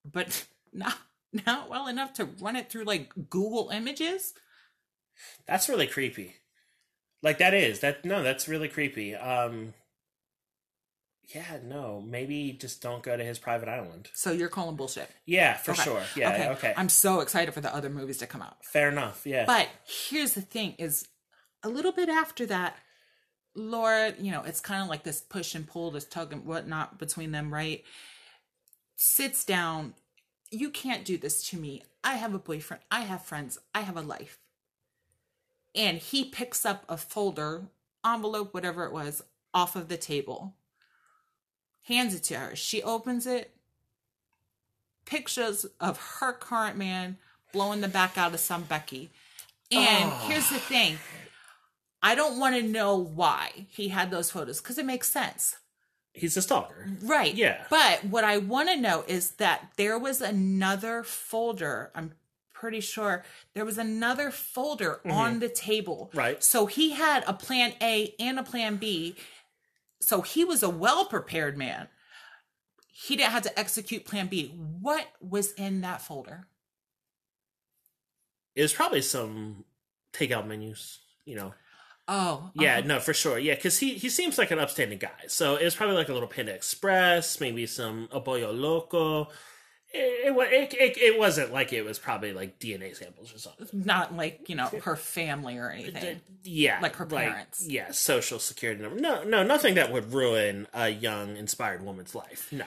but 0.04 0.46
not 0.74 0.98
not 1.32 1.70
well 1.70 1.88
enough 1.88 2.14
to 2.14 2.26
run 2.42 2.56
it 2.56 2.70
through 2.70 2.84
like 2.84 3.14
Google 3.30 3.70
Images. 3.70 4.34
That's 5.48 5.70
really 5.70 5.88
creepy. 5.88 6.36
Like 7.24 7.38
that 7.38 7.54
is 7.54 7.80
that 7.80 8.04
no, 8.04 8.22
that's 8.22 8.48
really 8.48 8.68
creepy. 8.68 9.16
Um 9.16 9.74
yeah, 11.34 11.60
no, 11.64 12.02
maybe 12.02 12.58
just 12.60 12.82
don't 12.82 13.04
go 13.04 13.16
to 13.16 13.24
his 13.24 13.38
private 13.38 13.70
island. 13.70 14.10
So 14.14 14.32
you're 14.32 14.50
calling 14.50 14.76
bullshit. 14.76 15.10
Yeah, 15.28 15.58
for 15.58 15.72
okay. 15.72 15.84
sure. 15.84 16.02
Yeah, 16.16 16.34
okay. 16.34 16.50
okay. 16.50 16.74
I'm 16.76 16.90
so 16.90 17.20
excited 17.20 17.54
for 17.54 17.62
the 17.62 17.74
other 17.74 17.90
movies 17.90 18.18
to 18.18 18.28
come 18.28 18.42
out. 18.42 18.66
Fair 18.66 18.90
enough. 18.90 19.28
Yeah. 19.28 19.46
But 19.46 19.70
here's 19.86 20.34
the 20.34 20.42
thing: 20.42 20.74
is 20.80 21.08
a 21.64 21.70
little 21.70 21.92
bit 21.92 22.10
after 22.10 22.46
that, 22.48 22.78
Laura, 23.56 24.14
you 24.20 24.32
know, 24.32 24.44
it's 24.44 24.62
kind 24.62 24.82
of 24.82 24.90
like 24.90 25.04
this 25.04 25.22
push 25.22 25.56
and 25.56 25.68
pull, 25.68 25.92
this 25.92 26.06
tug 26.06 26.32
and 26.32 26.46
whatnot 26.46 26.98
between 26.98 27.32
them, 27.32 27.54
right? 27.54 27.84
Sits 28.96 29.44
down. 29.44 29.94
You 30.52 30.70
can't 30.70 31.06
do 31.06 31.18
this 31.18 31.48
to 31.50 31.58
me. 31.58 31.84
I 32.04 32.16
have 32.16 32.34
a 32.34 32.40
boyfriend. 32.40 32.84
I 32.90 33.02
have 33.02 33.24
friends. 33.24 33.60
I 33.74 33.82
have 33.82 33.98
a 33.98 34.02
life. 34.02 34.40
And 35.76 35.98
he 35.98 36.26
picks 36.26 36.66
up 36.66 36.84
a 36.90 36.98
folder, 36.98 37.66
envelope, 38.06 38.54
whatever 38.54 38.86
it 38.86 38.94
was, 38.94 39.22
off 39.54 39.76
of 39.76 39.88
the 39.88 39.98
table, 39.98 40.56
hands 41.84 42.16
it 42.16 42.24
to 42.24 42.36
her. 42.36 42.56
She 42.56 42.82
opens 42.82 43.28
it, 43.28 43.52
pictures 45.06 45.66
of 45.80 45.98
her 46.20 46.34
current 46.34 46.78
man 46.78 47.18
blowing 47.52 47.82
the 47.82 47.88
back 47.88 48.18
out 48.18 48.34
of 48.34 48.40
some 48.40 48.64
Becky. 48.64 49.10
And 49.72 50.12
oh. 50.12 50.26
here's 50.28 50.50
the 50.50 50.60
thing 50.60 50.98
I 52.02 52.16
don't 52.16 52.40
want 52.40 52.56
to 52.56 52.64
know 52.64 52.96
why 52.96 53.68
he 53.70 53.90
had 53.90 54.12
those 54.12 54.32
photos 54.32 54.62
because 54.62 54.78
it 54.78 54.86
makes 54.86 55.12
sense. 55.12 55.58
He's 56.14 56.38
a 56.38 56.42
stalker. 56.42 56.88
Right. 57.02 57.34
Yeah. 57.34 57.64
But 57.70 58.06
what 58.06 58.24
I 58.24 58.38
want 58.38 58.70
to 58.70 58.78
know 58.78 59.04
is 59.08 59.32
that 59.32 59.72
there 59.78 59.98
was 60.00 60.22
another 60.22 61.04
folder. 61.04 61.92
I'm 61.94 62.14
pretty 62.54 62.82
sure 62.82 63.24
there 63.54 63.66
was 63.66 63.78
another 63.78 64.32
folder 64.32 65.00
mm-hmm. 65.06 65.12
on 65.12 65.40
the 65.40 65.50
table. 65.50 66.12
Right. 66.14 66.44
So 66.44 66.66
he 66.66 66.92
had 66.92 67.24
a 67.28 67.34
plan 67.34 67.74
A 67.82 68.14
and 68.20 68.40
a 68.40 68.44
plan 68.44 68.78
B. 68.78 69.16
So 70.02 70.22
he 70.22 70.44
was 70.44 70.64
a 70.64 70.70
well 70.70 71.06
prepared 71.06 71.58
man. 71.58 71.88
He 72.92 73.16
didn't 73.16 73.32
have 73.32 73.44
to 73.44 73.60
execute 73.60 74.04
plan 74.04 74.28
B. 74.28 74.54
What 74.82 75.08
was 75.22 75.54
in 75.54 75.82
that 75.82 76.02
folder? 76.02 76.48
It 78.56 78.62
was 78.62 78.74
probably 78.74 79.02
some 79.02 79.64
takeout 80.12 80.48
menus, 80.48 81.00
you 81.24 81.36
know. 81.36 81.54
Oh, 82.12 82.50
yeah, 82.56 82.80
uh-huh. 82.80 82.88
no, 82.88 83.00
for 83.00 83.14
sure. 83.14 83.38
Yeah, 83.38 83.54
because 83.54 83.78
he 83.78 83.94
he 83.94 84.10
seems 84.10 84.40
like 84.40 84.50
an 84.50 84.58
upstanding 84.58 84.98
guy. 84.98 85.28
So 85.28 85.56
it 85.56 85.64
was 85.64 85.76
probably 85.76 85.96
like 85.96 86.10
a 86.10 86.14
little 86.14 86.28
Panda 86.28 86.52
Express, 86.52 87.40
maybe 87.40 87.68
some 87.68 88.10
a 88.12 88.20
Pollo 88.20 88.52
Loco. 88.52 89.28
It, 89.92 90.36
it, 90.36 90.74
it, 90.74 90.98
it, 90.98 91.20
wasn't 91.20 91.52
like 91.52 91.74
it 91.74 91.84
was 91.84 91.98
probably 91.98 92.32
like 92.32 92.60
DNA 92.60 92.96
samples 92.96 93.34
or 93.34 93.40
something. 93.40 93.68
Not 93.74 94.16
like, 94.16 94.48
you 94.48 94.56
know, 94.56 94.68
her 94.84 94.96
family 94.96 95.58
or 95.58 95.72
anything. 95.72 96.22
Yeah. 96.44 96.80
Like 96.80 96.96
her 96.98 97.08
parents. 97.08 97.64
Like, 97.64 97.74
yeah, 97.74 97.92
social 97.92 98.38
security 98.38 98.84
number. 98.84 99.00
No, 99.00 99.24
no, 99.24 99.42
nothing 99.42 99.76
that 99.76 99.92
would 99.92 100.14
ruin 100.14 100.68
a 100.76 100.90
young, 100.90 101.38
inspired 101.38 101.84
woman's 101.84 102.14
life. 102.14 102.50
No. 102.52 102.66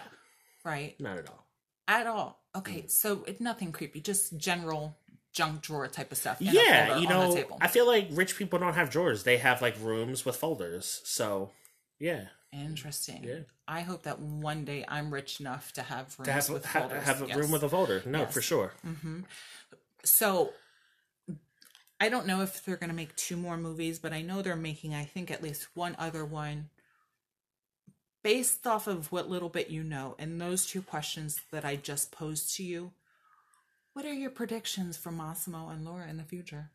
Right. 0.64 0.98
Not 1.00 1.18
at 1.18 1.28
all. 1.28 1.46
At 1.86 2.08
all. 2.08 2.40
Okay, 2.54 2.86
so 2.86 3.24
it, 3.26 3.40
nothing 3.40 3.72
creepy, 3.72 4.00
just 4.00 4.36
general 4.36 4.96
junk 5.32 5.62
drawer 5.62 5.88
type 5.88 6.12
of 6.12 6.18
stuff. 6.18 6.36
yeah, 6.40 6.98
you 6.98 7.08
know, 7.08 7.44
I 7.60 7.68
feel 7.68 7.86
like 7.86 8.08
rich 8.12 8.36
people 8.36 8.58
don't 8.58 8.74
have 8.74 8.90
drawers; 8.90 9.24
they 9.24 9.38
have 9.38 9.62
like 9.62 9.76
rooms 9.80 10.24
with 10.24 10.36
folders. 10.36 11.00
So, 11.04 11.50
yeah, 11.98 12.26
interesting. 12.52 13.24
Yeah, 13.24 13.40
I 13.66 13.80
hope 13.80 14.02
that 14.02 14.20
one 14.20 14.64
day 14.64 14.84
I'm 14.86 15.12
rich 15.12 15.40
enough 15.40 15.72
to 15.74 15.82
have 15.82 16.14
rooms 16.18 16.26
to 16.26 16.32
have, 16.32 16.48
with 16.50 16.66
folders. 16.66 17.04
Have 17.04 17.22
a 17.22 17.26
yes. 17.26 17.36
room 17.36 17.50
with 17.50 17.62
a 17.62 17.68
folder. 17.68 18.02
No, 18.06 18.20
yes. 18.20 18.32
for 18.32 18.42
sure. 18.42 18.72
Mm-hmm. 18.86 19.20
So. 20.04 20.52
I 22.00 22.08
don't 22.08 22.26
know 22.26 22.42
if 22.42 22.64
they're 22.64 22.74
going 22.74 22.90
to 22.90 22.96
make 22.96 23.14
two 23.14 23.36
more 23.36 23.56
movies, 23.56 24.00
but 24.00 24.12
I 24.12 24.22
know 24.22 24.42
they're 24.42 24.56
making, 24.56 24.92
I 24.92 25.04
think, 25.04 25.30
at 25.30 25.40
least 25.40 25.68
one 25.74 25.94
other 26.00 26.24
one 26.24 26.68
based 28.22 28.66
off 28.66 28.86
of 28.86 29.10
what 29.12 29.28
little 29.28 29.48
bit 29.48 29.70
you 29.70 29.82
know 29.82 30.14
and 30.18 30.40
those 30.40 30.66
two 30.66 30.82
questions 30.82 31.40
that 31.50 31.64
I 31.64 31.76
just 31.76 32.12
posed 32.12 32.56
to 32.56 32.64
you 32.64 32.92
what 33.94 34.04
are 34.04 34.12
your 34.12 34.30
predictions 34.30 34.96
for 34.96 35.10
Massimo 35.10 35.68
and 35.68 35.84
Laura 35.84 36.08
in 36.08 36.16
the 36.16 36.24
future? 36.24 36.70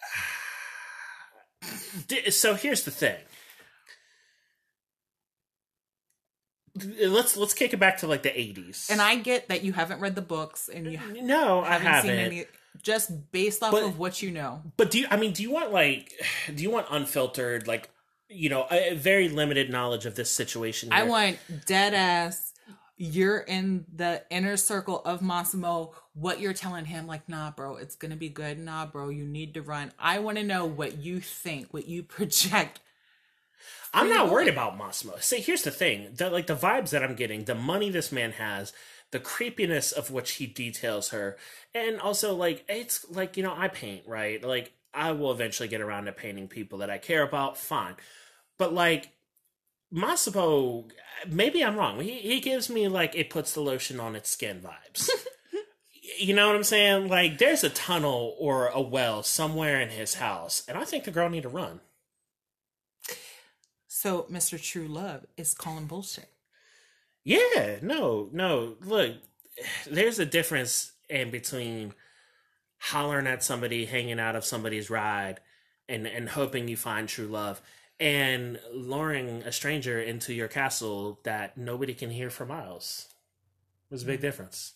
So 2.30 2.54
here's 2.54 2.84
the 2.84 2.90
thing. 2.90 3.16
Let's 7.02 7.36
let's 7.36 7.54
kick 7.54 7.72
it 7.72 7.78
back 7.78 7.98
to 7.98 8.06
like 8.06 8.22
the 8.22 8.30
80s. 8.30 8.88
And 8.90 9.02
I 9.02 9.16
get 9.16 9.48
that 9.48 9.64
you 9.64 9.72
haven't 9.72 10.00
read 10.00 10.14
the 10.14 10.22
books 10.22 10.68
and 10.72 10.90
you 10.90 10.98
No, 11.22 11.62
haven't 11.62 11.86
I 11.86 11.90
haven't. 11.90 12.10
Seen 12.10 12.18
any 12.18 12.44
just 12.82 13.32
based 13.32 13.62
off 13.62 13.72
but, 13.72 13.82
of 13.82 13.98
what 13.98 14.22
you 14.22 14.30
know. 14.30 14.62
But 14.76 14.90
do 14.90 15.00
you 15.00 15.06
I 15.10 15.16
mean 15.16 15.32
do 15.32 15.42
you 15.42 15.50
want 15.50 15.72
like 15.72 16.12
do 16.54 16.62
you 16.62 16.70
want 16.70 16.86
unfiltered 16.90 17.66
like 17.66 17.90
you 18.28 18.50
know, 18.50 18.66
a 18.70 18.94
very 18.94 19.28
limited 19.28 19.70
knowledge 19.70 20.04
of 20.04 20.14
this 20.14 20.30
situation. 20.30 20.90
Here. 20.90 21.00
I 21.00 21.04
want 21.04 21.38
dead 21.66 21.94
ass 21.94 22.47
you're 22.98 23.38
in 23.38 23.86
the 23.94 24.24
inner 24.28 24.56
circle 24.56 25.00
of 25.04 25.22
Massimo, 25.22 25.94
what 26.14 26.40
you're 26.40 26.52
telling 26.52 26.84
him, 26.84 27.06
like, 27.06 27.28
nah, 27.28 27.52
bro, 27.52 27.76
it's 27.76 27.94
gonna 27.94 28.16
be 28.16 28.28
good. 28.28 28.58
Nah, 28.58 28.86
bro, 28.86 29.08
you 29.08 29.24
need 29.24 29.54
to 29.54 29.62
run. 29.62 29.92
I 29.98 30.18
want 30.18 30.36
to 30.36 30.44
know 30.44 30.66
what 30.66 30.98
you 30.98 31.20
think, 31.20 31.72
what 31.72 31.86
you 31.86 32.02
project. 32.02 32.80
I'm 33.94 34.08
not 34.08 34.30
worried 34.30 34.48
about 34.48 34.76
Massimo. 34.76 35.14
See, 35.20 35.40
here's 35.40 35.62
the 35.62 35.70
thing: 35.70 36.08
the 36.14 36.28
like 36.28 36.48
the 36.48 36.56
vibes 36.56 36.90
that 36.90 37.02
I'm 37.04 37.14
getting, 37.14 37.44
the 37.44 37.54
money 37.54 37.88
this 37.88 38.12
man 38.12 38.32
has, 38.32 38.72
the 39.12 39.20
creepiness 39.20 39.92
of 39.92 40.10
which 40.10 40.32
he 40.32 40.46
details 40.46 41.10
her, 41.10 41.36
and 41.74 42.00
also 42.00 42.34
like 42.34 42.64
it's 42.68 43.08
like 43.10 43.36
you 43.36 43.42
know 43.44 43.54
I 43.56 43.68
paint 43.68 44.02
right. 44.06 44.42
Like 44.42 44.72
I 44.92 45.12
will 45.12 45.30
eventually 45.30 45.68
get 45.68 45.80
around 45.80 46.06
to 46.06 46.12
painting 46.12 46.48
people 46.48 46.78
that 46.78 46.90
I 46.90 46.98
care 46.98 47.22
about. 47.22 47.56
Fine, 47.56 47.94
but 48.58 48.74
like 48.74 49.10
Massimo, 49.90 50.86
maybe 51.26 51.64
I'm 51.64 51.76
wrong. 51.76 52.00
He 52.00 52.18
he 52.18 52.40
gives 52.40 52.68
me 52.68 52.88
like 52.88 53.14
it 53.14 53.30
puts 53.30 53.54
the 53.54 53.60
lotion 53.60 54.00
on 54.00 54.14
its 54.14 54.30
skin 54.30 54.60
vibes. 54.60 55.08
you 56.18 56.34
know 56.34 56.46
what 56.46 56.56
I'm 56.56 56.64
saying? 56.64 57.08
Like 57.08 57.38
there's 57.38 57.64
a 57.64 57.70
tunnel 57.70 58.36
or 58.38 58.68
a 58.68 58.80
well 58.80 59.22
somewhere 59.22 59.80
in 59.80 59.90
his 59.90 60.14
house, 60.14 60.62
and 60.68 60.76
I 60.76 60.84
think 60.84 61.04
the 61.04 61.10
girl 61.10 61.30
need 61.30 61.44
to 61.44 61.48
run. 61.48 61.80
So 63.86 64.26
Mr. 64.30 64.62
True 64.62 64.86
Love 64.86 65.26
is 65.36 65.54
calling 65.54 65.86
bullshit. 65.86 66.30
Yeah, 67.24 67.78
no, 67.82 68.28
no. 68.32 68.76
Look, 68.80 69.16
there's 69.90 70.18
a 70.18 70.26
difference 70.26 70.92
in 71.08 71.30
between 71.30 71.94
hollering 72.78 73.26
at 73.26 73.42
somebody, 73.42 73.86
hanging 73.86 74.20
out 74.20 74.36
of 74.36 74.44
somebody's 74.44 74.90
ride, 74.90 75.40
and 75.88 76.06
and 76.06 76.28
hoping 76.28 76.68
you 76.68 76.76
find 76.76 77.08
true 77.08 77.26
love 77.26 77.60
and 78.00 78.60
luring 78.72 79.42
a 79.42 79.52
stranger 79.52 80.00
into 80.00 80.32
your 80.32 80.48
castle 80.48 81.20
that 81.24 81.56
nobody 81.56 81.94
can 81.94 82.10
hear 82.10 82.30
for 82.30 82.46
miles 82.46 83.08
was 83.90 84.02
a 84.02 84.06
big 84.06 84.18
mm. 84.18 84.22
difference. 84.22 84.74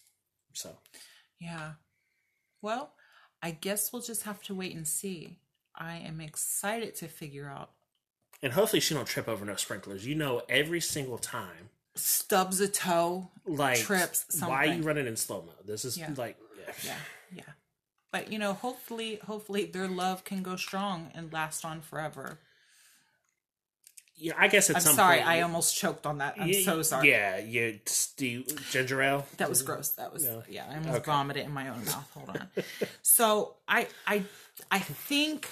So, 0.52 0.76
yeah. 1.38 1.72
Well, 2.60 2.92
I 3.42 3.52
guess 3.52 3.92
we'll 3.92 4.02
just 4.02 4.24
have 4.24 4.42
to 4.44 4.54
wait 4.54 4.74
and 4.74 4.86
see. 4.86 5.38
I 5.74 5.96
am 5.96 6.20
excited 6.20 6.94
to 6.96 7.08
figure 7.08 7.48
out. 7.48 7.70
And 8.42 8.52
hopefully 8.52 8.80
she 8.80 8.94
don't 8.94 9.06
trip 9.06 9.28
over 9.28 9.44
no 9.44 9.56
sprinklers. 9.56 10.06
You 10.06 10.14
know, 10.14 10.42
every 10.48 10.80
single 10.80 11.18
time 11.18 11.70
stubs 11.94 12.60
a 12.60 12.68
toe, 12.68 13.30
like 13.46 13.78
trips. 13.78 14.26
Something. 14.30 14.48
Why 14.48 14.66
are 14.66 14.74
you 14.74 14.82
running 14.82 15.06
in 15.06 15.16
slow 15.16 15.42
mo? 15.42 15.52
This 15.64 15.84
is 15.84 15.96
yeah. 15.96 16.10
like, 16.16 16.36
yeah. 16.58 16.72
yeah, 16.84 16.96
yeah. 17.36 17.52
But 18.10 18.32
you 18.32 18.38
know, 18.38 18.52
hopefully, 18.52 19.20
hopefully 19.24 19.64
their 19.66 19.88
love 19.88 20.24
can 20.24 20.42
go 20.42 20.56
strong 20.56 21.10
and 21.14 21.32
last 21.32 21.64
on 21.64 21.80
forever 21.80 22.40
yeah, 24.22 24.34
I 24.38 24.46
guess 24.46 24.70
at 24.70 24.76
I'm 24.76 24.82
some 24.82 24.94
sorry, 24.94 25.16
point, 25.16 25.28
I 25.28 25.36
you, 25.38 25.42
almost 25.42 25.76
choked 25.76 26.06
on 26.06 26.18
that. 26.18 26.36
I'm 26.38 26.46
you, 26.46 26.54
so 26.62 26.80
sorry. 26.82 27.10
Yeah, 27.10 27.38
you 27.38 27.80
do 28.16 28.44
ginger 28.70 29.02
ale. 29.02 29.26
That 29.38 29.48
was 29.48 29.62
gross. 29.62 29.88
That 29.90 30.12
was 30.12 30.24
yeah. 30.24 30.40
yeah 30.48 30.66
I 30.70 30.76
almost 30.76 30.98
okay. 30.98 31.10
vomited 31.10 31.44
in 31.44 31.52
my 31.52 31.68
own 31.68 31.84
mouth. 31.84 32.10
Hold 32.14 32.28
on. 32.30 32.48
so 33.02 33.54
I 33.66 33.88
I 34.06 34.22
I 34.70 34.78
think, 34.78 35.48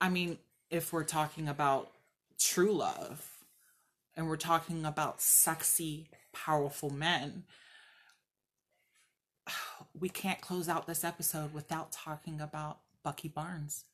I 0.00 0.08
mean, 0.08 0.38
if 0.70 0.92
we're 0.92 1.04
talking 1.04 1.46
about 1.48 1.92
true 2.36 2.72
love, 2.72 3.24
and 4.16 4.28
we're 4.28 4.36
talking 4.36 4.84
about 4.84 5.20
sexy, 5.20 6.08
powerful 6.32 6.90
men, 6.90 7.44
we 9.98 10.08
can't 10.08 10.40
close 10.40 10.68
out 10.68 10.88
this 10.88 11.04
episode 11.04 11.54
without 11.54 11.92
talking 11.92 12.40
about 12.40 12.78
Bucky 13.04 13.28
Barnes. 13.28 13.84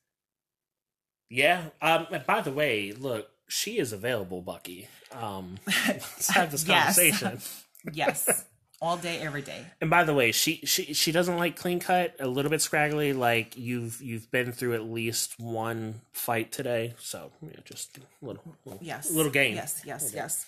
Yeah. 1.29 1.65
Um. 1.83 2.07
By 2.25 2.41
the 2.41 2.51
way, 2.51 2.93
look, 2.93 3.29
she 3.53 3.77
is 3.77 3.93
available, 3.93 4.41
Bucky. 4.41 4.87
Um, 5.11 5.57
let's 5.87 6.29
have 6.31 6.51
this 6.51 6.63
conversation. 6.63 7.39
yes. 7.93 8.45
All 8.81 8.97
day, 8.97 9.19
every 9.19 9.43
day. 9.43 9.65
And 9.79 9.89
by 9.89 10.03
the 10.03 10.13
way, 10.13 10.31
she 10.31 10.57
she 10.65 10.93
she 10.93 11.13
doesn't 11.13 11.37
like 11.37 11.55
clean 11.55 11.79
cut, 11.79 12.15
a 12.19 12.27
little 12.27 12.51
bit 12.51 12.61
scraggly. 12.61 13.13
Like 13.13 13.55
you've 13.55 14.01
you've 14.01 14.29
been 14.31 14.51
through 14.51 14.73
at 14.73 14.83
least 14.83 15.39
one 15.39 16.01
fight 16.11 16.51
today, 16.51 16.95
so 16.99 17.31
yeah, 17.41 17.59
just 17.63 17.97
a 17.97 18.25
little, 18.25 18.43
little 18.65 18.83
yes, 18.83 19.09
little 19.09 19.31
game. 19.31 19.55
Yes, 19.55 19.83
yes, 19.85 20.11
yes. 20.13 20.45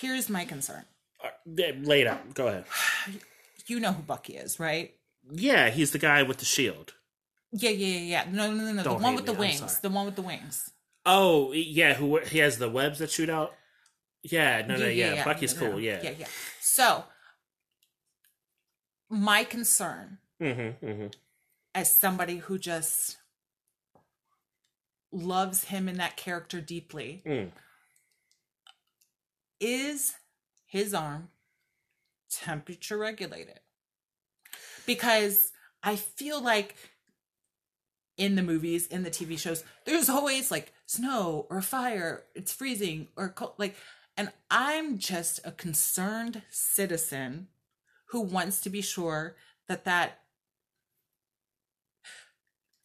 Here's 0.00 0.28
my 0.28 0.44
concern. 0.44 0.84
Uh, 1.24 1.28
lay 1.46 2.02
it 2.02 2.06
out. 2.06 2.34
Go 2.34 2.48
ahead. 2.48 2.64
You 3.66 3.80
know 3.80 3.92
who 3.92 4.02
Bucky 4.02 4.32
is, 4.32 4.58
right? 4.58 4.94
Yeah, 5.30 5.68
he's 5.68 5.90
the 5.90 5.98
guy 5.98 6.22
with 6.22 6.38
the 6.38 6.46
shield. 6.46 6.94
Yeah, 7.52 7.68
yeah, 7.68 7.98
yeah. 7.98 8.24
No, 8.32 8.50
no, 8.50 8.64
no, 8.64 8.72
no. 8.72 8.82
Don't 8.82 8.96
the 8.96 9.04
one 9.04 9.14
with 9.14 9.26
me. 9.26 9.32
the 9.34 9.38
wings. 9.38 9.80
The 9.80 9.90
one 9.90 10.06
with 10.06 10.16
the 10.16 10.22
wings. 10.22 10.70
Oh 11.10 11.52
yeah, 11.52 11.94
who 11.94 12.18
he 12.18 12.38
has 12.38 12.58
the 12.58 12.68
webs 12.68 12.98
that 12.98 13.10
shoot 13.10 13.30
out? 13.30 13.54
Yeah, 14.22 14.64
no, 14.66 14.76
no, 14.76 14.84
yeah, 14.84 14.90
yeah. 14.90 15.14
yeah. 15.14 15.24
Bucky's 15.24 15.54
no, 15.54 15.60
cool. 15.60 15.72
No. 15.72 15.78
Yeah, 15.78 16.00
yeah, 16.02 16.12
yeah. 16.18 16.26
So 16.60 17.04
my 19.08 19.44
concern, 19.44 20.18
mm-hmm, 20.40 20.86
mm-hmm. 20.86 21.06
as 21.74 21.90
somebody 21.90 22.36
who 22.36 22.58
just 22.58 23.16
loves 25.10 25.64
him 25.64 25.88
and 25.88 25.98
that 25.98 26.16
character 26.16 26.60
deeply. 26.60 27.22
Mm. 27.26 27.50
Is 29.60 30.14
his 30.66 30.92
arm 30.92 31.28
temperature 32.30 32.98
regulated? 32.98 33.60
Because 34.86 35.52
I 35.82 35.96
feel 35.96 36.42
like 36.42 36.76
in 38.16 38.34
the 38.34 38.42
movies, 38.42 38.86
in 38.86 39.02
the 39.02 39.10
TV 39.10 39.38
shows, 39.38 39.64
there's 39.84 40.08
always 40.08 40.50
like 40.50 40.72
snow 40.88 41.46
or 41.50 41.60
fire, 41.60 42.24
it's 42.34 42.52
freezing 42.52 43.08
or 43.14 43.28
cold. 43.28 43.52
Like, 43.58 43.76
and 44.16 44.32
I'm 44.50 44.98
just 44.98 45.38
a 45.44 45.52
concerned 45.52 46.42
citizen 46.50 47.48
who 48.06 48.20
wants 48.20 48.60
to 48.62 48.70
be 48.70 48.80
sure 48.80 49.36
that 49.68 49.84
that 49.84 50.20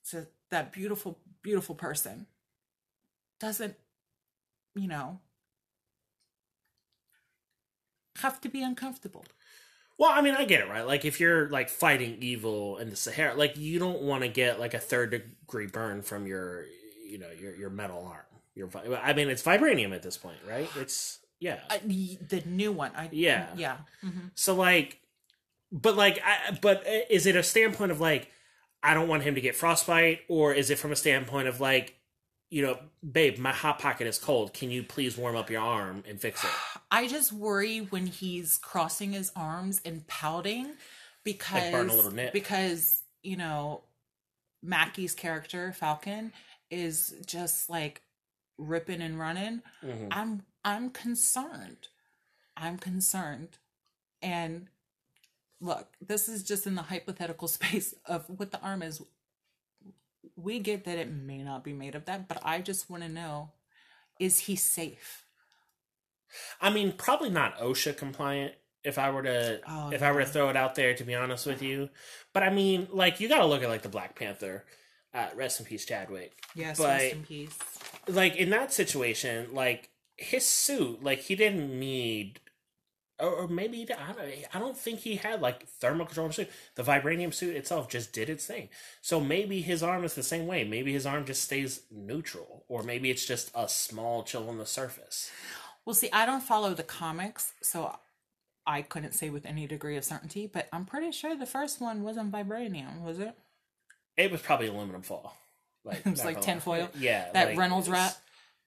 so 0.04 0.26
that 0.52 0.74
beautiful 0.74 1.18
beautiful 1.42 1.76
person 1.76 2.28
doesn't 3.40 3.76
you 4.76 4.88
know 4.88 5.20
have 8.18 8.40
to 8.42 8.50
be 8.50 8.62
uncomfortable 8.62 9.24
well 9.98 10.12
i 10.12 10.22
mean 10.22 10.36
i 10.36 10.44
get 10.44 10.62
it 10.62 10.70
right 10.70 10.86
like 10.86 11.06
if 11.06 11.20
you're 11.20 11.50
like 11.50 11.70
fighting 11.70 12.18
evil 12.22 12.78
in 12.78 12.90
the 12.90 12.96
sahara 12.96 13.34
like 13.36 13.58
you 13.58 13.80
don't 13.80 14.02
want 14.02 14.24
to 14.24 14.28
get 14.28 14.60
like 14.60 14.74
a 14.74 14.80
third 14.80 15.10
degree 15.12 15.68
burn 15.68 16.02
from 16.02 16.28
your 16.28 16.66
you 17.04 17.18
know 17.18 17.30
your 17.40 17.56
your 17.56 17.70
metal 17.70 18.06
arm. 18.06 18.26
Your 18.56 18.70
i 19.02 19.14
mean 19.14 19.30
it's 19.30 19.42
vibranium 19.42 19.96
at 19.96 20.04
this 20.04 20.18
point 20.18 20.38
right? 20.48 20.70
It's 20.76 21.20
yeah. 21.40 21.60
Uh, 21.70 21.78
the 21.86 22.44
new 22.46 22.72
one 22.72 22.92
I, 22.96 23.10
yeah. 23.12 23.48
yeah. 23.58 23.78
Mm-hmm. 24.04 24.28
so 24.36 24.56
like 24.56 25.00
but 25.72 25.98
like 25.98 26.22
I, 26.24 26.58
but 26.62 26.88
uh, 26.88 27.00
is 27.10 27.26
it 27.26 27.36
a 27.36 27.44
standpoint 27.44 27.92
of 27.92 28.00
like 28.00 28.30
i 28.82 28.94
don't 28.94 29.08
want 29.08 29.24
him 29.24 29.36
to 29.36 29.42
get 29.42 29.56
frostbite? 29.56 30.22
Or 30.30 30.54
is 30.54 30.70
it 30.70 30.78
from 30.78 30.92
a 30.92 30.96
standpoint 30.96 31.48
of 31.48 31.60
like 31.60 31.96
you 32.50 32.62
know 32.62 32.78
babe 33.12 33.40
my 33.40 33.52
hot 33.52 33.80
pocket 33.80 34.06
is 34.06 34.20
cold. 34.20 34.54
Can 34.54 34.70
you 34.70 34.84
please 34.84 35.18
warm 35.18 35.36
up 35.36 35.50
your 35.50 35.62
arm 35.62 36.04
and 36.08 36.22
fix 36.22 36.44
it? 36.44 36.52
I 36.92 37.08
just 37.08 37.34
worry 37.34 37.80
when 37.80 38.06
he's 38.06 38.60
crossing 38.60 39.14
his 39.14 39.32
arms 39.36 39.82
and 39.84 40.08
pouting 40.08 40.70
because 41.24 41.74
like 41.74 42.32
because 42.32 43.02
you 43.24 43.36
know 43.36 43.82
mackie's 44.62 45.14
character 45.16 45.74
falcon 45.74 46.32
is 46.74 47.15
just 47.25 47.70
like 47.70 48.01
ripping 48.58 49.01
and 49.01 49.20
running 49.20 49.62
mm-hmm. 49.84 50.08
i'm 50.12 50.44
i'm 50.63 50.89
concerned 50.89 51.88
i'm 52.56 52.77
concerned 52.77 53.58
and 54.22 54.68
look, 55.63 55.88
this 56.06 56.27
is 56.27 56.44
just 56.44 56.68
in 56.68 56.75
the 56.75 56.84
hypothetical 56.84 57.48
space 57.48 57.94
of 58.06 58.25
what 58.27 58.51
the 58.51 58.62
arm 58.62 58.84
is. 58.84 59.01
We 60.36 60.60
get 60.60 60.86
that 60.86 60.98
it 60.98 61.12
may 61.12 61.44
not 61.44 61.63
be 61.63 61.74
made 61.74 61.96
of 61.96 62.06
that, 62.06 62.27
but 62.27 62.39
I 62.44 62.62
just 62.62 62.89
want 62.89 63.03
to 63.03 63.10
know 63.10 63.51
is 64.20 64.39
he 64.39 64.56
safe? 64.56 65.25
I 66.62 66.70
mean, 66.70 66.94
probably 66.94 67.30
not 67.30 67.58
OSHA 67.60 67.98
compliant 67.98 68.53
if 68.84 68.98
I 68.98 69.12
were 69.12 69.24
to 69.24 69.62
oh, 69.68 69.92
if 69.92 70.01
I 70.01 70.12
were 70.12 70.22
to 70.22 70.25
throw 70.25 70.50
it 70.50 70.56
out 70.56 70.75
there 70.75 70.94
to 70.94 71.03
be 71.03 71.15
honest 71.15 71.46
with 71.46 71.62
you. 71.62 71.89
But 72.34 72.44
I 72.44 72.50
mean, 72.50 72.88
like 72.92 73.20
you 73.20 73.30
got 73.30 73.39
to 73.39 73.46
look 73.46 73.63
at 73.63 73.70
like 73.70 73.82
the 73.82 73.89
Black 73.89 74.15
Panther. 74.15 74.65
Uh, 75.13 75.27
rest 75.36 75.60
in 75.60 75.65
peace, 75.65 75.86
Chadwick. 75.86 76.34
Yes, 76.55 76.77
but, 76.77 76.88
rest 76.88 77.13
in 77.13 77.24
peace. 77.24 77.58
Like 78.08 78.36
in 78.36 78.50
that 78.50 78.74
situation, 78.74 79.50
like 79.53 79.89
his 80.17 80.46
suit, 80.46 81.03
like 81.03 81.20
he 81.20 81.36
didn't 81.36 81.79
need 81.79 82.39
or, 83.20 83.48
maybe 83.48 83.88
I 83.91 84.12
don't, 84.12 84.20
I 84.53 84.60
don't 84.60 84.77
think 84.77 85.00
he 85.00 85.15
had 85.15 85.41
like 85.41 85.67
thermal 85.67 86.05
control 86.05 86.32
suit. 86.32 86.50
The 86.75 86.84
vibranium 86.84 87.34
suit 87.34 87.55
itself 87.55 87.88
just 87.88 88.12
did 88.12 88.29
its 88.29 88.46
thing. 88.46 88.70
So 89.01 89.20
maybe 89.20 89.62
his 89.62 89.84
arm 89.84 90.03
is 90.03 90.15
the 90.15 90.24
same 90.24 90.48
way. 90.48 90.63
Maybe 90.63 90.93
his 90.93 91.05
arm 91.05 91.25
just 91.25 91.43
stays 91.43 91.82
neutral, 91.91 92.65
or 92.67 92.84
maybe 92.84 93.10
it's 93.10 93.25
just 93.25 93.51
a 93.55 93.70
small 93.70 94.24
chill 94.24 94.50
on 94.50 94.58
the 94.58 94.65
surface. 94.65 95.32
Well, 95.86 95.93
see, 95.93 96.10
I 96.12 96.25
don't 96.25 96.43
follow 96.43 96.74
the 96.74 96.84
comics, 96.84 97.53
so 97.62 97.96
I 98.65 98.82
couldn't 98.82 99.13
say 99.13 99.29
with 99.29 99.46
any 99.46 99.67
degree 99.67 99.97
of 99.97 100.04
certainty. 100.04 100.47
But 100.47 100.67
I'm 100.73 100.86
pretty 100.86 101.12
sure 101.12 101.36
the 101.36 101.45
first 101.45 101.80
one 101.80 102.04
wasn't 102.04 102.32
vibranium, 102.32 103.02
was 103.02 103.19
it? 103.19 103.38
It 104.17 104.32
was 104.32 104.41
probably 104.41 104.67
aluminum 104.67 105.02
foil. 105.02 105.34
Like 105.84 105.99
it 106.06 106.10
was 106.10 106.26
like 106.26 106.41
tinfoil. 106.41 106.89
Yeah, 106.97 107.30
that 107.34 107.49
like, 107.49 107.58
Reynolds 107.58 107.89
wrap. 107.89 108.13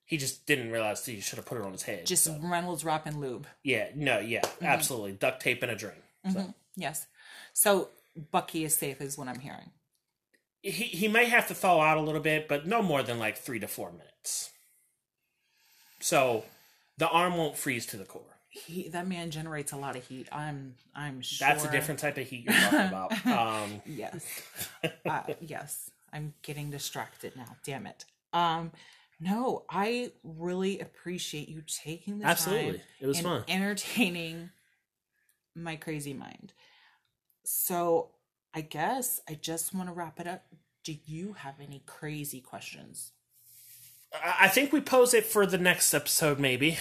He 0.04 0.18
just 0.18 0.46
didn't 0.46 0.70
realize 0.70 1.04
he 1.04 1.20
should 1.20 1.36
have 1.36 1.46
put 1.46 1.58
it 1.58 1.64
on 1.64 1.72
his 1.72 1.82
head. 1.82 2.06
Just 2.06 2.24
so. 2.24 2.38
Reynolds 2.40 2.84
wrap 2.84 3.06
and 3.06 3.20
lube. 3.20 3.46
Yeah, 3.64 3.88
no, 3.94 4.20
yeah, 4.20 4.40
mm-hmm. 4.40 4.64
absolutely. 4.64 5.12
Duct 5.12 5.42
tape 5.42 5.62
and 5.62 5.72
a 5.72 5.76
drain. 5.76 5.94
So. 6.30 6.38
Mm-hmm. 6.38 6.50
Yes. 6.76 7.06
So 7.52 7.88
Bucky 8.30 8.64
is 8.64 8.76
safe, 8.76 9.00
is 9.00 9.18
what 9.18 9.28
I'm 9.28 9.40
hearing. 9.40 9.70
He 10.62 10.84
he 10.84 11.08
may 11.08 11.26
have 11.26 11.48
to 11.48 11.54
thaw 11.54 11.80
out 11.80 11.98
a 11.98 12.00
little 12.00 12.20
bit, 12.20 12.48
but 12.48 12.66
no 12.66 12.82
more 12.82 13.02
than 13.02 13.18
like 13.18 13.36
three 13.36 13.58
to 13.60 13.68
four 13.68 13.90
minutes. 13.90 14.50
So 16.00 16.44
the 16.98 17.08
arm 17.08 17.36
won't 17.36 17.56
freeze 17.56 17.86
to 17.86 17.96
the 17.96 18.04
core. 18.04 18.35
He, 18.56 18.88
that 18.88 19.06
man 19.06 19.30
generates 19.30 19.72
a 19.72 19.76
lot 19.76 19.96
of 19.96 20.06
heat. 20.06 20.28
I'm 20.32 20.74
I'm 20.94 21.20
sure 21.20 21.46
that's 21.46 21.64
a 21.64 21.70
different 21.70 22.00
type 22.00 22.16
of 22.16 22.26
heat 22.26 22.44
you're 22.44 22.54
talking 22.54 22.80
about. 22.80 23.12
Um, 23.26 23.82
yes, 23.84 24.42
uh, 25.08 25.22
yes. 25.40 25.90
I'm 26.12 26.32
getting 26.42 26.70
distracted 26.70 27.36
now. 27.36 27.56
Damn 27.64 27.86
it. 27.86 28.04
Um, 28.32 28.72
no, 29.20 29.64
I 29.68 30.12
really 30.24 30.80
appreciate 30.80 31.48
you 31.48 31.62
taking 31.66 32.20
the 32.20 32.26
Absolutely. 32.26 32.78
time. 32.78 32.86
It 33.00 33.06
was 33.06 33.20
fun. 33.20 33.44
Entertaining 33.48 34.50
my 35.54 35.76
crazy 35.76 36.14
mind. 36.14 36.52
So 37.44 38.10
I 38.54 38.62
guess 38.62 39.20
I 39.28 39.34
just 39.34 39.74
want 39.74 39.88
to 39.88 39.92
wrap 39.92 40.20
it 40.20 40.26
up. 40.26 40.44
Do 40.84 40.94
you 41.04 41.34
have 41.34 41.54
any 41.60 41.82
crazy 41.86 42.40
questions? 42.40 43.12
I 44.24 44.48
think 44.48 44.72
we 44.72 44.80
pose 44.80 45.12
it 45.14 45.26
for 45.26 45.46
the 45.46 45.58
next 45.58 45.92
episode, 45.92 46.38
maybe. 46.38 46.78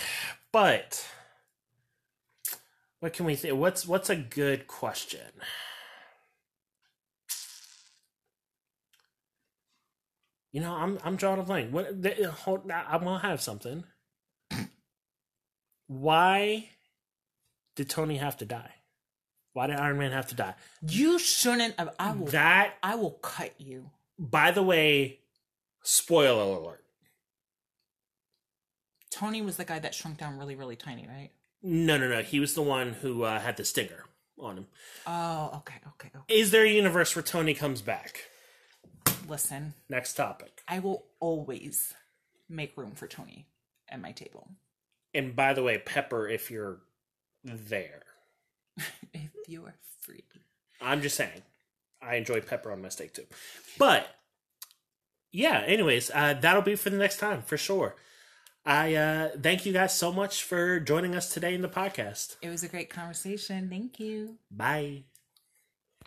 But 0.52 1.06
what 3.06 3.14
can 3.14 3.28
we 3.28 3.36
think? 3.36 3.56
What's 3.56 3.86
what's 3.86 4.10
a 4.10 4.16
good 4.16 4.66
question? 4.66 5.20
You 10.52 10.62
know, 10.62 10.74
I'm 10.74 10.98
I'm 11.04 11.16
drawing 11.16 11.40
a 11.40 11.44
blank. 11.44 11.72
What 11.72 12.02
they, 12.02 12.24
uh, 12.24 12.32
hold, 12.32 12.72
I 12.72 12.98
want 12.98 13.22
to 13.22 13.28
have 13.28 13.42
something. 13.44 13.84
Why 15.88 16.70
did 17.76 17.92
Tony 17.92 18.18
have 18.18 18.38
to 18.38 18.46
die? 18.46 18.74
Why 19.54 19.68
did 19.68 19.76
Iron 19.76 20.00
Man 20.00 20.12
have 20.12 20.26
to 20.30 20.36
die? 20.36 20.56
You 20.82 21.20
shouldn't. 21.20 21.80
Have, 21.80 21.94
I 22.00 22.12
will. 22.14 22.26
That 22.26 22.74
I 22.82 22.96
will 22.96 23.20
cut 23.22 23.54
you. 23.60 23.92
By 24.18 24.50
the 24.50 24.64
way, 24.64 25.20
spoiler 25.84 26.58
alert. 26.58 26.84
Tony 29.12 29.44
was 29.44 29.58
the 29.58 29.66
guy 29.66 29.78
that 29.78 29.94
shrunk 29.94 30.18
down 30.18 30.40
really, 30.40 30.56
really 30.56 30.76
tiny, 30.76 31.08
right? 31.08 31.30
No, 31.68 31.98
no, 31.98 32.08
no. 32.08 32.22
He 32.22 32.40
was 32.40 32.54
the 32.54 32.62
one 32.62 32.94
who 32.94 33.24
uh, 33.24 33.40
had 33.40 33.58
the 33.58 33.66
stinger 33.66 34.06
on 34.40 34.58
him. 34.58 34.68
Oh, 35.08 35.52
okay, 35.58 35.76
okay, 35.88 36.12
okay. 36.16 36.34
Is 36.34 36.52
there 36.52 36.64
a 36.64 36.70
universe 36.70 37.16
where 37.16 37.24
Tony 37.24 37.56
comes 37.56 37.82
back? 37.82 38.30
listen. 39.28 39.74
Next 39.90 40.14
topic. 40.14 40.62
I 40.68 40.78
will 40.78 41.06
always 41.20 41.96
make 42.48 42.78
room 42.78 42.92
for 42.92 43.08
Tony 43.08 43.48
at 43.90 44.00
my 44.00 44.12
table. 44.12 44.48
And 45.16 45.36
by 45.36 45.54
the 45.54 45.64
way, 45.64 45.80
Pepper, 45.80 46.28
if 46.28 46.52
you're 46.52 46.82
there. 47.44 48.04
if 49.14 49.32
you 49.48 49.66
are 49.66 49.76
free. 50.02 50.24
I'm 50.80 51.02
just 51.02 51.16
saying. 51.16 51.42
I 52.02 52.16
enjoy 52.16 52.42
pepper 52.42 52.72
on 52.72 52.82
my 52.82 52.90
steak 52.90 53.14
too. 53.14 53.26
But 53.80 54.08
yeah, 55.32 55.64
anyways, 55.66 56.12
uh, 56.14 56.36
that'll 56.40 56.62
be 56.62 56.76
for 56.76 56.90
the 56.90 56.98
next 56.98 57.18
time 57.18 57.42
for 57.42 57.58
sure. 57.58 57.96
I 58.66 58.96
uh, 58.96 59.30
thank 59.42 59.66
you 59.66 59.74
guys 59.74 59.96
so 59.96 60.12
much 60.12 60.44
for 60.44 60.80
joining 60.80 61.16
us 61.16 61.30
today 61.30 61.54
in 61.54 61.62
the 61.62 61.70
podcast. 61.70 62.38
It 62.42 62.50
was 62.50 62.64
a 62.64 62.68
great 62.68 62.90
conversation. 62.90 63.70
Thank 63.70 64.00
you. 64.00 64.38
Bye. 64.50 65.04